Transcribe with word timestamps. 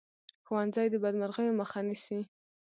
ښوونځی 0.45 0.87
د 0.91 0.95
بدمرغیو 1.03 1.57
مخه 1.61 1.79
نیسي 1.87 2.19